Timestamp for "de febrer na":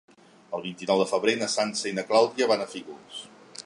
1.03-1.51